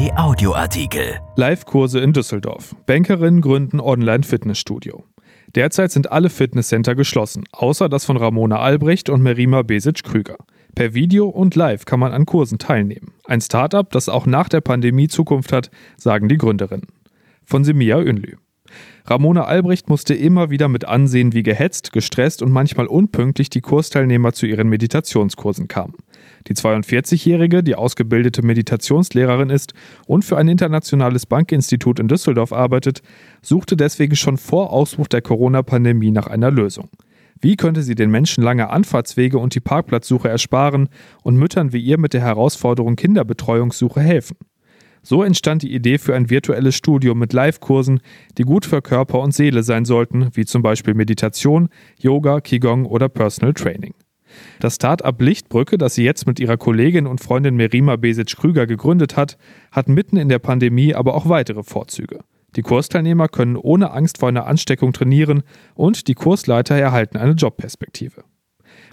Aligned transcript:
RP 0.00 0.16
Audioartikel. 0.16 1.20
Live-Kurse 1.36 2.00
in 2.00 2.14
Düsseldorf. 2.14 2.74
Bankerinnen 2.86 3.42
gründen 3.42 3.80
Online-Fitnessstudio. 3.80 5.04
Derzeit 5.54 5.92
sind 5.92 6.10
alle 6.10 6.30
Fitnesscenter 6.30 6.94
geschlossen, 6.94 7.44
außer 7.52 7.90
das 7.90 8.06
von 8.06 8.16
Ramona 8.16 8.60
Albrecht 8.60 9.10
und 9.10 9.20
Merima 9.20 9.60
Besic-Krüger. 9.62 10.38
Per 10.74 10.94
Video 10.94 11.28
und 11.28 11.54
live 11.54 11.84
kann 11.84 12.00
man 12.00 12.12
an 12.12 12.24
Kursen 12.24 12.58
teilnehmen. 12.58 13.12
Ein 13.26 13.42
Startup, 13.42 13.90
das 13.90 14.08
auch 14.08 14.24
nach 14.24 14.48
der 14.48 14.62
Pandemie 14.62 15.08
Zukunft 15.08 15.52
hat, 15.52 15.70
sagen 15.98 16.30
die 16.30 16.38
Gründerinnen. 16.38 16.86
Von 17.44 17.64
Semia 17.64 17.98
Ünlü. 17.98 18.36
Ramona 19.06 19.44
Albrecht 19.44 19.88
musste 19.88 20.14
immer 20.14 20.50
wieder 20.50 20.68
mit 20.68 20.86
ansehen, 20.86 21.32
wie 21.32 21.42
gehetzt, 21.42 21.92
gestresst 21.92 22.42
und 22.42 22.52
manchmal 22.52 22.86
unpünktlich 22.86 23.50
die 23.50 23.60
Kursteilnehmer 23.60 24.32
zu 24.32 24.46
ihren 24.46 24.68
Meditationskursen 24.68 25.68
kamen. 25.68 25.94
Die 26.46 26.54
42-Jährige, 26.54 27.62
die 27.62 27.74
ausgebildete 27.74 28.42
Meditationslehrerin 28.42 29.50
ist 29.50 29.74
und 30.06 30.24
für 30.24 30.38
ein 30.38 30.48
internationales 30.48 31.26
Bankinstitut 31.26 31.98
in 31.98 32.08
Düsseldorf 32.08 32.52
arbeitet, 32.52 33.02
suchte 33.42 33.76
deswegen 33.76 34.16
schon 34.16 34.36
vor 34.36 34.72
Ausbruch 34.72 35.08
der 35.08 35.22
Corona-Pandemie 35.22 36.10
nach 36.10 36.26
einer 36.26 36.50
Lösung. 36.50 36.88
Wie 37.40 37.56
könnte 37.56 37.82
sie 37.82 37.94
den 37.94 38.10
Menschen 38.10 38.44
lange 38.44 38.68
Anfahrtswege 38.68 39.38
und 39.38 39.54
die 39.54 39.60
Parkplatzsuche 39.60 40.28
ersparen 40.28 40.90
und 41.22 41.36
Müttern 41.36 41.72
wie 41.72 41.80
ihr 41.80 41.98
mit 41.98 42.12
der 42.12 42.20
Herausforderung 42.20 42.96
Kinderbetreuungssuche 42.96 44.00
helfen? 44.00 44.36
So 45.02 45.22
entstand 45.22 45.62
die 45.62 45.74
Idee 45.74 45.98
für 45.98 46.14
ein 46.14 46.28
virtuelles 46.28 46.74
Studio 46.74 47.14
mit 47.14 47.32
Live-Kursen, 47.32 48.00
die 48.36 48.42
gut 48.42 48.66
für 48.66 48.82
Körper 48.82 49.20
und 49.20 49.32
Seele 49.32 49.62
sein 49.62 49.84
sollten, 49.84 50.28
wie 50.34 50.44
zum 50.44 50.62
Beispiel 50.62 50.94
Meditation, 50.94 51.68
Yoga, 51.98 52.40
Qigong 52.40 52.84
oder 52.84 53.08
Personal 53.08 53.54
Training. 53.54 53.94
Das 54.60 54.76
Start-up 54.76 55.20
Lichtbrücke, 55.20 55.78
das 55.78 55.94
sie 55.94 56.04
jetzt 56.04 56.26
mit 56.26 56.38
ihrer 56.38 56.56
Kollegin 56.56 57.06
und 57.06 57.20
Freundin 57.20 57.56
Merima 57.56 57.96
Besic-Krüger 57.96 58.66
gegründet 58.66 59.16
hat, 59.16 59.38
hat 59.72 59.88
mitten 59.88 60.16
in 60.16 60.28
der 60.28 60.38
Pandemie 60.38 60.94
aber 60.94 61.14
auch 61.14 61.28
weitere 61.28 61.62
Vorzüge. 61.62 62.20
Die 62.56 62.62
Kursteilnehmer 62.62 63.28
können 63.28 63.56
ohne 63.56 63.92
Angst 63.92 64.18
vor 64.18 64.28
einer 64.28 64.46
Ansteckung 64.46 64.92
trainieren 64.92 65.42
und 65.74 66.08
die 66.08 66.14
Kursleiter 66.14 66.74
erhalten 66.74 67.16
eine 67.16 67.32
Jobperspektive. 67.32 68.24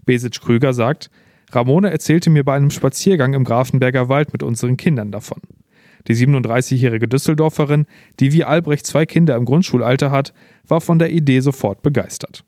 Besic-Krüger 0.06 0.74
sagt, 0.74 1.10
Ramona 1.52 1.90
erzählte 1.90 2.30
mir 2.30 2.44
bei 2.44 2.56
einem 2.56 2.70
Spaziergang 2.70 3.34
im 3.34 3.44
Grafenberger 3.44 4.10
Wald 4.10 4.34
mit 4.34 4.44
unseren 4.44 4.78
Kindern 4.78 5.12
davon. 5.12 5.42
Die 6.08 6.16
37-jährige 6.16 7.08
Düsseldorferin, 7.08 7.86
die 8.20 8.32
wie 8.32 8.44
Albrecht 8.44 8.86
zwei 8.86 9.06
Kinder 9.06 9.36
im 9.36 9.46
Grundschulalter 9.46 10.12
hat, 10.12 10.34
war 10.68 10.82
von 10.82 11.00
der 11.00 11.12
Idee 11.12 11.42
sofort 11.42 11.82
begeistert. 11.82 12.46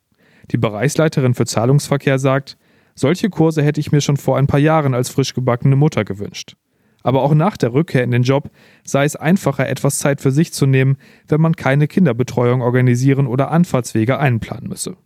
Die 0.52 0.58
Bereichsleiterin 0.58 1.34
für 1.34 1.46
Zahlungsverkehr 1.46 2.20
sagt, 2.20 2.58
solche 2.96 3.30
Kurse 3.30 3.62
hätte 3.62 3.80
ich 3.80 3.92
mir 3.92 4.02
schon 4.02 4.18
vor 4.18 4.38
ein 4.38 4.48
paar 4.48 4.60
Jahren 4.60 4.94
als 4.94 5.10
frisch 5.10 5.34
gebackene 5.34 5.76
Mutter 5.76 6.06
gewünscht. 6.06 6.56
Aber 7.02 7.24
auch 7.24 7.34
nach 7.34 7.56
der 7.56 7.74
Rückkehr 7.74 8.04
in 8.04 8.12
den 8.12 8.24
Job 8.24 8.50
sei 8.84 9.06
es 9.06 9.16
einfacher, 9.16 9.70
etwas 9.70 10.00
Zeit 10.00 10.20
für 10.20 10.32
sich 10.32 10.52
zu 10.52 10.66
nehmen, 10.66 10.98
wenn 11.28 11.40
man 11.40 11.56
keine 11.56 11.88
Kinderbetreuung 11.88 12.62
organisieren 12.62 13.28
oder 13.28 13.52
Anfahrtswege 13.52 14.20
einplanen 14.20 14.68
müsse. 14.68 14.98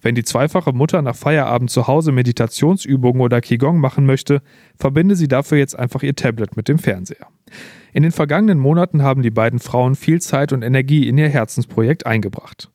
Wenn 0.00 0.14
die 0.14 0.22
zweifache 0.22 0.72
Mutter 0.72 1.00
nach 1.02 1.16
Feierabend 1.16 1.70
zu 1.70 1.86
Hause 1.86 2.12
Meditationsübungen 2.12 3.22
oder 3.22 3.40
Qigong 3.40 3.80
machen 3.80 4.06
möchte, 4.06 4.42
verbinde 4.76 5.16
sie 5.16 5.28
dafür 5.28 5.58
jetzt 5.58 5.78
einfach 5.78 6.02
ihr 6.02 6.14
Tablet 6.14 6.56
mit 6.56 6.68
dem 6.68 6.78
Fernseher. 6.78 7.26
In 7.92 8.02
den 8.02 8.12
vergangenen 8.12 8.58
Monaten 8.58 9.02
haben 9.02 9.22
die 9.22 9.30
beiden 9.30 9.60
Frauen 9.60 9.94
viel 9.94 10.20
Zeit 10.20 10.52
und 10.52 10.62
Energie 10.62 11.08
in 11.08 11.16
ihr 11.16 11.28
Herzensprojekt 11.28 12.06
eingebracht. 12.06 12.70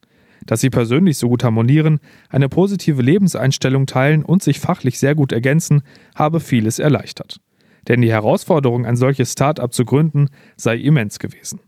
Dass 0.46 0.62
sie 0.62 0.70
persönlich 0.70 1.18
so 1.18 1.30
gut 1.30 1.44
harmonieren, 1.44 2.00
eine 2.30 2.50
positive 2.50 3.02
Lebenseinstellung 3.02 3.86
teilen 3.86 4.24
und 4.24 4.42
sich 4.42 4.60
fachlich 4.60 4.98
sehr 4.98 5.16
gut 5.16 5.32
ergänzen, 5.32 5.82
habe 6.16 6.40
vieles 6.40 6.80
erleichtert. 6.80 7.42
Denn 7.88 8.02
die 8.02 8.12
Herausforderung, 8.12 8.86
ein 8.86 8.96
solches 8.96 9.34
Start-up 9.34 9.74
zu 9.74 9.86
gründen, 9.86 10.30
sei 10.56 10.78
immens 10.78 11.20
gewesen. 11.20 11.60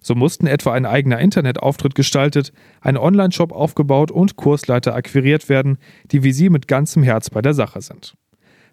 So 0.00 0.14
mussten 0.14 0.46
etwa 0.46 0.72
ein 0.72 0.86
eigener 0.86 1.18
Internetauftritt 1.18 1.94
gestaltet, 1.94 2.52
ein 2.80 2.96
Online-Shop 2.96 3.52
aufgebaut 3.52 4.10
und 4.10 4.36
Kursleiter 4.36 4.94
akquiriert 4.94 5.48
werden, 5.48 5.78
die 6.12 6.22
wie 6.22 6.32
sie 6.32 6.48
mit 6.48 6.68
ganzem 6.68 7.02
Herz 7.02 7.30
bei 7.30 7.42
der 7.42 7.54
Sache 7.54 7.80
sind. 7.80 8.16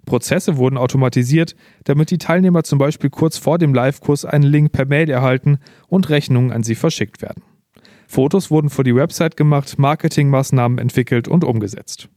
Prozesse 0.05 0.57
wurden 0.57 0.77
automatisiert, 0.77 1.55
damit 1.85 2.11
die 2.11 2.17
Teilnehmer 2.17 2.63
zum 2.63 2.79
Beispiel 2.79 3.09
kurz 3.09 3.37
vor 3.37 3.57
dem 3.57 3.73
Live-Kurs 3.73 4.25
einen 4.25 4.43
Link 4.43 4.71
per 4.71 4.85
Mail 4.85 5.09
erhalten 5.09 5.59
und 5.87 6.09
Rechnungen 6.09 6.51
an 6.51 6.63
sie 6.63 6.75
verschickt 6.75 7.21
werden. 7.21 7.43
Fotos 8.07 8.51
wurden 8.51 8.69
für 8.69 8.83
die 8.83 8.95
Website 8.95 9.37
gemacht, 9.37 9.79
Marketingmaßnahmen 9.79 10.77
entwickelt 10.77 11.27
und 11.27 11.43
umgesetzt. 11.43 12.09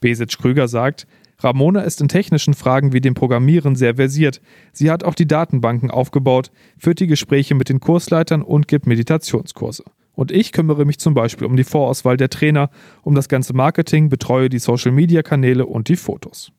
Besic 0.00 0.38
Krüger 0.38 0.68
sagt, 0.68 1.06
Ramona 1.40 1.80
ist 1.80 2.00
in 2.00 2.08
technischen 2.08 2.54
Fragen 2.54 2.92
wie 2.92 3.00
dem 3.00 3.14
Programmieren 3.14 3.74
sehr 3.74 3.96
versiert. 3.96 4.40
Sie 4.72 4.90
hat 4.90 5.04
auch 5.04 5.14
die 5.14 5.26
Datenbanken 5.26 5.90
aufgebaut, 5.90 6.50
führt 6.78 7.00
die 7.00 7.06
Gespräche 7.06 7.54
mit 7.54 7.68
den 7.68 7.80
Kursleitern 7.80 8.42
und 8.42 8.68
gibt 8.68 8.86
Meditationskurse. 8.86 9.84
Und 10.14 10.30
ich 10.30 10.52
kümmere 10.52 10.84
mich 10.84 10.98
zum 10.98 11.14
Beispiel 11.14 11.46
um 11.46 11.56
die 11.56 11.64
Vorauswahl 11.64 12.16
der 12.16 12.30
Trainer, 12.30 12.70
um 13.02 13.14
das 13.14 13.28
ganze 13.28 13.54
Marketing, 13.54 14.08
betreue 14.08 14.48
die 14.48 14.58
Social-Media-Kanäle 14.58 15.66
und 15.66 15.88
die 15.88 15.96
Fotos. 15.96 16.52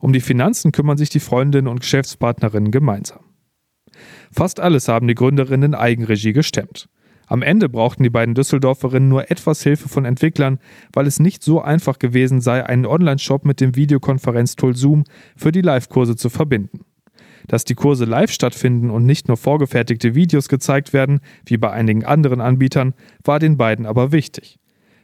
Um 0.00 0.12
die 0.12 0.20
Finanzen 0.20 0.72
kümmern 0.72 0.98
sich 0.98 1.08
die 1.08 1.20
Freundinnen 1.20 1.68
und 1.68 1.80
Geschäftspartnerinnen 1.80 2.70
gemeinsam. 2.70 3.20
Fast 4.30 4.60
alles 4.60 4.88
haben 4.88 5.08
die 5.08 5.14
Gründerinnen 5.14 5.72
in 5.72 5.74
Eigenregie 5.74 6.32
gestemmt. 6.32 6.88
Am 7.28 7.42
Ende 7.42 7.68
brauchten 7.68 8.04
die 8.04 8.10
beiden 8.10 8.34
Düsseldorferinnen 8.34 9.08
nur 9.08 9.30
etwas 9.30 9.62
Hilfe 9.62 9.88
von 9.88 10.04
Entwicklern, 10.04 10.60
weil 10.92 11.06
es 11.06 11.18
nicht 11.18 11.42
so 11.42 11.60
einfach 11.60 11.98
gewesen 11.98 12.40
sei, 12.40 12.64
einen 12.64 12.86
Online-Shop 12.86 13.44
mit 13.44 13.60
dem 13.60 13.74
Videokonferenztool 13.74 14.76
Zoom 14.76 15.04
für 15.36 15.50
die 15.50 15.62
Live-Kurse 15.62 16.14
zu 16.14 16.30
verbinden. 16.30 16.84
Dass 17.48 17.64
die 17.64 17.74
Kurse 17.74 18.04
live 18.04 18.30
stattfinden 18.30 18.90
und 18.90 19.06
nicht 19.06 19.28
nur 19.28 19.36
vorgefertigte 19.36 20.14
Videos 20.14 20.48
gezeigt 20.48 20.92
werden, 20.92 21.20
wie 21.44 21.56
bei 21.56 21.70
einigen 21.70 22.04
anderen 22.04 22.40
Anbietern, 22.40 22.94
war 23.24 23.38
den 23.38 23.56
beiden 23.56 23.86
aber 23.86 24.12
wichtig. 24.12 24.58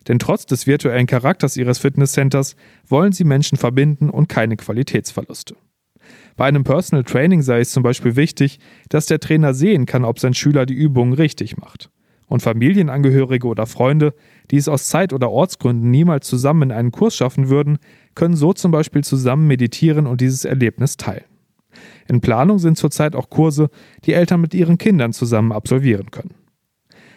Denn 0.09 0.19
trotz 0.19 0.47
des 0.47 0.67
virtuellen 0.67 1.07
Charakters 1.07 1.57
ihres 1.57 1.79
Fitnesscenters 1.79 2.57
wollen 2.87 3.13
sie 3.13 3.25
Menschen 3.25 3.59
verbinden 3.59 4.11
und 4.11 4.29
keine 4.29 4.57
Qualitätsverluste. 4.57 5.57
Bei 6.37 6.47
einem 6.47 6.65
Personal 6.65 7.05
Training 7.05 7.43
sei 7.43 7.61
es 7.61 7.71
zum 7.71 7.83
Beispiel 7.83 8.17
wichtig, 8.17 8.59
dass 8.89 9.07
der 9.07 9.21
Trainer 9.21 9.55
sehen 9.55 9.87
kann, 9.87 10.05
ob 10.05 10.19
sein 10.19 10.35
Schüler 10.35 10.67
die 10.67 10.75
Übungen 10.75 11.13
richtig 11.13 11.57
macht. 11.57 11.91
Und 12.27 12.41
Familienangehörige 12.41 13.47
oder 13.47 13.67
Freunde, 13.67 14.15
die 14.51 14.57
es 14.57 14.69
aus 14.69 14.89
Zeit- 14.89 15.13
oder 15.13 15.31
Ortsgründen 15.31 15.91
niemals 15.91 16.27
zusammen 16.27 16.71
in 16.71 16.73
einen 16.73 16.91
Kurs 16.91 17.15
schaffen 17.15 17.51
würden, 17.51 17.79
können 18.15 18.37
so 18.37 18.55
zum 18.55 18.71
Beispiel 18.71 19.05
zusammen 19.05 19.47
meditieren 19.47 20.07
und 20.07 20.21
dieses 20.23 20.47
Erlebnis 20.47 20.97
teilen. 20.97 21.25
In 22.09 22.21
Planung 22.21 22.59
sind 22.59 22.79
zurzeit 22.79 23.15
auch 23.15 23.29
Kurse, 23.29 23.69
die 24.05 24.15
Eltern 24.15 24.41
mit 24.41 24.55
ihren 24.55 24.79
Kindern 24.79 25.13
zusammen 25.13 25.53
absolvieren 25.53 26.11
können. 26.11 26.35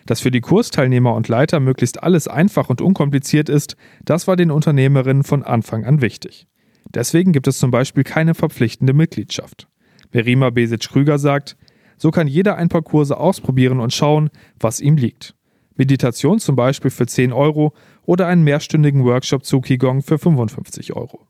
Dass 0.05 0.21
für 0.21 0.31
die 0.31 0.41
Kursteilnehmer 0.41 1.13
und 1.15 1.27
Leiter 1.27 1.59
möglichst 1.59 2.03
alles 2.03 2.27
einfach 2.27 2.69
und 2.69 2.81
unkompliziert 2.81 3.49
ist, 3.49 3.75
das 4.03 4.27
war 4.27 4.35
den 4.35 4.51
Unternehmerinnen 4.51 5.23
von 5.23 5.43
Anfang 5.43 5.83
an 5.85 6.01
wichtig. 6.01 6.47
Deswegen 6.93 7.31
gibt 7.31 7.47
es 7.47 7.57
zum 7.57 7.71
Beispiel 7.71 8.03
keine 8.03 8.35
verpflichtende 8.35 8.93
Mitgliedschaft. 8.93 9.67
Merima 10.11 10.51
Besic-Krüger 10.51 11.17
sagt, 11.17 11.57
so 11.97 12.11
kann 12.11 12.27
jeder 12.27 12.55
ein 12.57 12.69
paar 12.69 12.83
Kurse 12.83 13.17
ausprobieren 13.17 13.79
und 13.79 13.93
schauen, 13.93 14.29
was 14.59 14.79
ihm 14.79 14.97
liegt. 14.97 15.35
Meditation 15.75 16.39
zum 16.39 16.55
Beispiel 16.55 16.91
für 16.91 17.05
10 17.05 17.33
Euro 17.33 17.73
oder 18.03 18.27
einen 18.27 18.43
mehrstündigen 18.43 19.03
Workshop 19.03 19.43
zu 19.43 19.59
Qigong 19.59 20.03
für 20.03 20.17
55 20.17 20.93
Euro. 20.93 21.27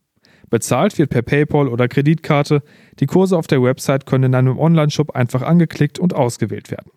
Bezahlt 0.50 0.98
wird 1.00 1.10
per 1.10 1.24
PayPal 1.24 1.68
oder 1.68 1.88
Kreditkarte. 1.88 2.62
Die 3.00 3.08
Kurse 3.08 3.38
auf 3.38 3.48
der 3.48 3.64
Website 3.64 4.06
können 4.06 4.26
in 4.26 4.36
einem 4.36 4.60
Onlineshop 4.60 5.16
einfach 5.16 5.42
angeklickt 5.42 5.98
und 5.98 6.14
ausgewählt 6.14 6.70
werden. 6.70 6.92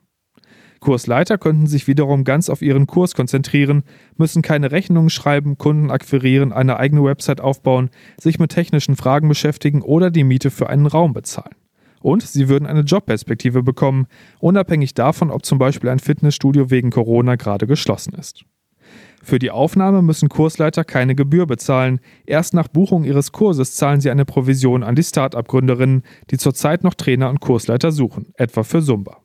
Kursleiter 0.80 1.38
könnten 1.38 1.66
sich 1.66 1.86
wiederum 1.86 2.24
ganz 2.24 2.48
auf 2.48 2.62
ihren 2.62 2.86
Kurs 2.86 3.14
konzentrieren, 3.14 3.82
müssen 4.16 4.42
keine 4.42 4.70
Rechnungen 4.70 5.10
schreiben, 5.10 5.58
Kunden 5.58 5.90
akquirieren, 5.90 6.52
eine 6.52 6.78
eigene 6.78 7.04
Website 7.04 7.40
aufbauen, 7.40 7.90
sich 8.20 8.38
mit 8.38 8.52
technischen 8.52 8.96
Fragen 8.96 9.28
beschäftigen 9.28 9.82
oder 9.82 10.10
die 10.10 10.24
Miete 10.24 10.50
für 10.50 10.68
einen 10.68 10.86
Raum 10.86 11.12
bezahlen. 11.12 11.56
Und 12.00 12.22
sie 12.22 12.48
würden 12.48 12.66
eine 12.66 12.82
Jobperspektive 12.82 13.62
bekommen, 13.62 14.06
unabhängig 14.38 14.94
davon, 14.94 15.30
ob 15.30 15.44
zum 15.44 15.58
Beispiel 15.58 15.90
ein 15.90 15.98
Fitnessstudio 15.98 16.70
wegen 16.70 16.90
Corona 16.90 17.34
gerade 17.34 17.66
geschlossen 17.66 18.14
ist. 18.14 18.44
Für 19.22 19.38
die 19.38 19.50
Aufnahme 19.50 20.00
müssen 20.00 20.28
Kursleiter 20.28 20.84
keine 20.84 21.14
Gebühr 21.14 21.46
bezahlen. 21.46 22.00
Erst 22.24 22.54
nach 22.54 22.68
Buchung 22.68 23.04
ihres 23.04 23.32
Kurses 23.32 23.74
zahlen 23.74 24.00
sie 24.00 24.10
eine 24.10 24.24
Provision 24.24 24.84
an 24.84 24.94
die 24.94 25.02
Start-up-Gründerinnen, 25.02 26.02
die 26.30 26.38
zurzeit 26.38 26.84
noch 26.84 26.94
Trainer 26.94 27.28
und 27.28 27.40
Kursleiter 27.40 27.90
suchen, 27.90 28.32
etwa 28.36 28.62
für 28.62 28.80
Zumba. 28.80 29.18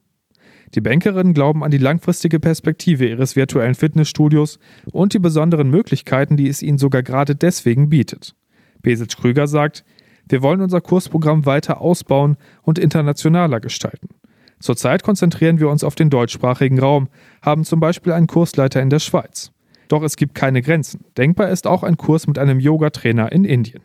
Die 0.75 0.81
Bankerinnen 0.81 1.33
glauben 1.33 1.63
an 1.63 1.71
die 1.71 1.77
langfristige 1.77 2.39
Perspektive 2.39 3.07
ihres 3.07 3.35
virtuellen 3.35 3.75
Fitnessstudios 3.75 4.59
und 4.91 5.13
die 5.13 5.19
besonderen 5.19 5.69
Möglichkeiten, 5.69 6.35
die 6.35 6.47
es 6.47 6.61
ihnen 6.61 6.77
sogar 6.77 7.03
gerade 7.03 7.35
deswegen 7.35 7.89
bietet. 7.89 8.35
Besic 8.81 9.17
Krüger 9.17 9.47
sagt, 9.47 9.83
wir 10.27 10.41
wollen 10.41 10.61
unser 10.61 10.81
Kursprogramm 10.81 11.45
weiter 11.45 11.81
ausbauen 11.81 12.37
und 12.63 12.79
internationaler 12.79 13.59
gestalten. 13.59 14.09
Zurzeit 14.59 15.03
konzentrieren 15.03 15.59
wir 15.59 15.69
uns 15.69 15.83
auf 15.83 15.95
den 15.95 16.09
deutschsprachigen 16.09 16.79
Raum, 16.79 17.09
haben 17.41 17.65
zum 17.65 17.79
Beispiel 17.79 18.13
einen 18.13 18.27
Kursleiter 18.27 18.81
in 18.81 18.89
der 18.89 18.99
Schweiz. 18.99 19.51
Doch 19.89 20.01
es 20.01 20.15
gibt 20.15 20.35
keine 20.35 20.61
Grenzen. 20.61 21.01
Denkbar 21.17 21.49
ist 21.49 21.67
auch 21.67 21.83
ein 21.83 21.97
Kurs 21.97 22.27
mit 22.27 22.39
einem 22.39 22.59
Yoga-Trainer 22.59 23.31
in 23.31 23.43
Indien. 23.43 23.81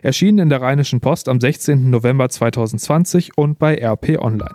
Erschienen 0.00 0.38
in 0.38 0.48
der 0.48 0.62
Rheinischen 0.62 1.00
Post 1.00 1.28
am 1.28 1.40
16. 1.40 1.90
November 1.90 2.28
2020 2.28 3.36
und 3.36 3.58
bei 3.58 3.74
RP 3.74 4.18
Online. 4.18 4.54